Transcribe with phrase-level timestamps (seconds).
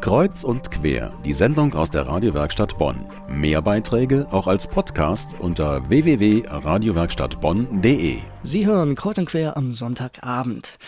[0.00, 3.04] Kreuz und quer, die Sendung aus der Radiowerkstatt Bonn.
[3.28, 8.18] Mehr Beiträge auch als Podcast unter www.radiowerkstattbonn.de.
[8.44, 10.78] Sie hören Kreuz und quer am Sonntagabend.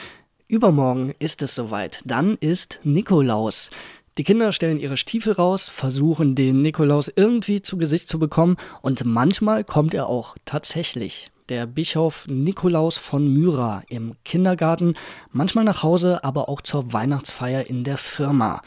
[0.46, 2.02] Übermorgen ist es soweit.
[2.04, 3.70] Dann ist Nikolaus.
[4.16, 9.04] Die Kinder stellen ihre Stiefel raus, versuchen den Nikolaus irgendwie zu Gesicht zu bekommen und
[9.04, 14.94] manchmal kommt er auch tatsächlich der Bischof Nikolaus von Myra im Kindergarten,
[15.32, 18.62] manchmal nach Hause, aber auch zur Weihnachtsfeier in der Firma.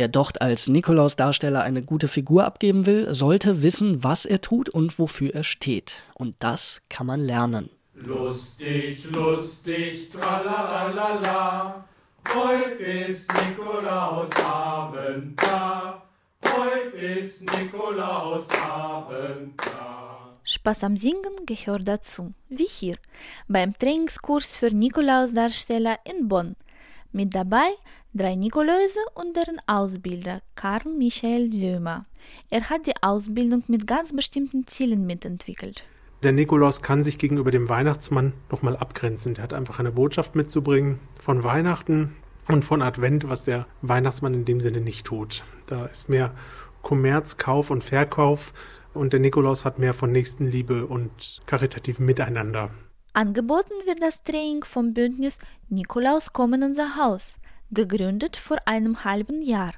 [0.00, 4.98] Wer dort als Nikolaus-Darsteller eine gute Figur abgeben will, sollte wissen, was er tut und
[4.98, 6.04] wofür er steht.
[6.14, 7.68] Und das kann man lernen.
[7.92, 11.84] Lustig, lustig, tralalala,
[12.34, 16.02] heute ist Nikolausabend da,
[16.46, 20.32] heute ist Nikolausabend da.
[20.44, 22.96] Spaß am Singen gehört dazu, wie hier
[23.48, 26.56] beim Trainingskurs für Nikolausdarsteller in Bonn.
[27.12, 27.66] Mit dabei
[28.14, 32.06] drei Nikoläuse und deren Ausbilder Karl Michael Sömer.
[32.50, 35.84] Er hat die Ausbildung mit ganz bestimmten Zielen mitentwickelt.
[36.22, 39.34] Der Nikolaus kann sich gegenüber dem Weihnachtsmann nochmal abgrenzen.
[39.34, 42.14] Der hat einfach eine Botschaft mitzubringen von Weihnachten
[42.46, 45.42] und von Advent, was der Weihnachtsmann in dem Sinne nicht tut.
[45.66, 46.32] Da ist mehr
[46.82, 48.52] Kommerz, Kauf und Verkauf
[48.94, 52.70] und der Nikolaus hat mehr von Nächstenliebe und karitativem Miteinander.
[53.12, 57.36] Angeboten wird das Training vom Bündnis Nikolaus komm in unser Haus,
[57.70, 59.72] gegründet vor einem halben Jahr.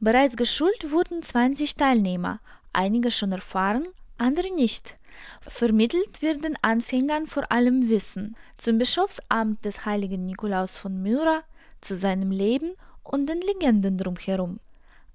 [0.00, 2.40] Bereits geschult wurden 20 Teilnehmer,
[2.72, 3.86] einige schon erfahren,
[4.18, 4.98] andere nicht.
[5.40, 11.42] Vermittelt wird den Anfängern vor allem Wissen zum Bischofsamt des heiligen Nikolaus von Myra,
[11.80, 14.60] zu seinem Leben und den Legenden drumherum.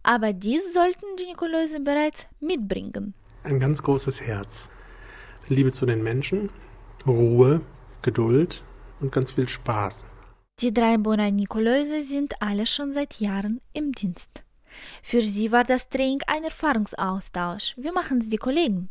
[0.04, 4.70] Aber dies sollten die Nikoläuse bereits mitbringen ein ganz großes Herz.
[5.48, 6.50] Liebe zu den Menschen,
[7.08, 7.62] Ruhe,
[8.02, 8.64] Geduld
[9.00, 10.06] und ganz viel Spaß.
[10.60, 14.44] Die drei Bonner Nikoläuse sind alle schon seit Jahren im Dienst.
[15.02, 17.76] Für sie war das Training ein Erfahrungsaustausch.
[17.78, 18.90] Wie machen es die Kollegen?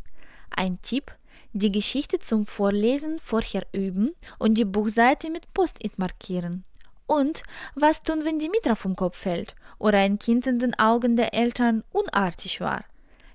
[0.50, 1.12] Ein Tipp,
[1.52, 6.64] die Geschichte zum Vorlesen vorher üben und die Buchseite mit Post-it markieren.
[7.06, 7.42] Und
[7.74, 11.34] was tun, wenn die Mitra vom Kopf fällt oder ein Kind in den Augen der
[11.34, 12.84] Eltern unartig war?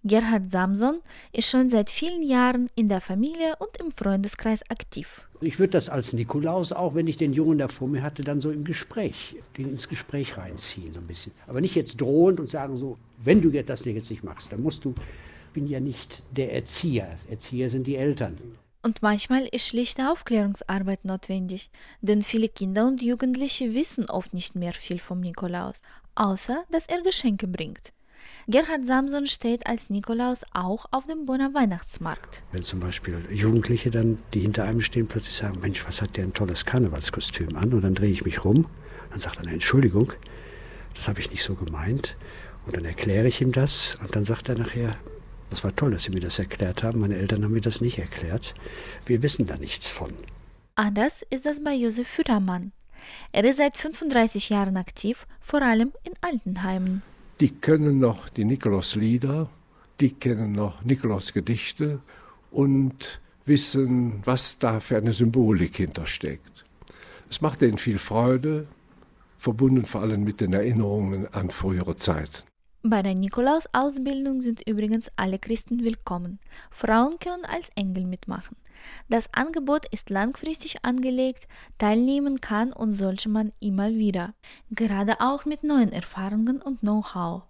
[0.07, 1.01] Gerhard Samson
[1.33, 5.27] ist schon seit vielen Jahren in der Familie und im Freundeskreis aktiv.
[5.41, 8.39] Ich würde das als Nikolaus, auch wenn ich den Jungen da vor mir hatte, dann
[8.39, 11.31] so im Gespräch, den ins Gespräch reinziehen, so ein bisschen.
[11.47, 14.85] Aber nicht jetzt drohend und sagen so, wenn du das jetzt nicht machst, dann musst
[14.85, 14.93] du,
[15.47, 17.07] ich bin ja nicht der Erzieher.
[17.27, 18.37] Erzieher sind die Eltern.
[18.83, 24.73] Und manchmal ist schlichte Aufklärungsarbeit notwendig, denn viele Kinder und Jugendliche wissen oft nicht mehr
[24.73, 25.81] viel vom Nikolaus,
[26.13, 27.91] außer dass er Geschenke bringt.
[28.47, 32.43] Gerhard Samson steht als Nikolaus auch auf dem Bonner Weihnachtsmarkt.
[32.51, 36.25] Wenn zum Beispiel Jugendliche dann, die hinter einem stehen, plötzlich sagen, Mensch, was hat der
[36.25, 37.73] ein tolles Karnevalskostüm an?
[37.73, 38.67] Und dann drehe ich mich rum,
[39.09, 40.13] dann sagt er, Entschuldigung,
[40.93, 42.15] das habe ich nicht so gemeint.
[42.65, 44.95] Und dann erkläre ich ihm das und dann sagt er nachher,
[45.49, 46.99] das war toll, dass Sie mir das erklärt haben.
[46.99, 48.53] Meine Eltern haben mir das nicht erklärt.
[49.05, 50.11] Wir wissen da nichts von.
[50.75, 52.73] Anders ist das bei Josef Füttermann.
[53.31, 57.03] Er ist seit 35 Jahren aktiv, vor allem in Altenheimen
[57.39, 59.49] die können noch die Nikolauslieder,
[59.99, 61.99] die kennen noch Nikolausgedichte
[62.51, 66.65] und wissen, was da für eine Symbolik hintersteckt.
[67.29, 68.67] Es macht ihnen viel Freude,
[69.37, 72.43] verbunden vor allem mit den Erinnerungen an frühere Zeiten.
[72.87, 76.37] Bei der Nikolaus-Ausbildung sind übrigens alle Christen willkommen.
[76.69, 78.55] Frauen können als Engel mitmachen.
[79.09, 81.47] Das Angebot ist langfristig angelegt,
[81.79, 84.35] teilnehmen kann und sollte man immer wieder.
[84.69, 87.41] Gerade auch mit neuen Erfahrungen und Know-how.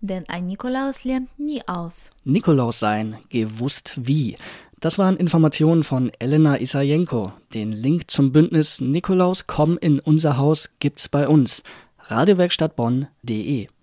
[0.00, 2.12] Denn ein Nikolaus lernt nie aus.
[2.22, 4.36] Nikolaus sein, gewusst wie.
[4.78, 7.32] Das waren Informationen von Elena Isajenko.
[7.52, 11.64] Den Link zum Bündnis Nikolaus komm in unser Haus gibt's bei uns.
[11.98, 13.73] Radiowerkstatt Bonn.de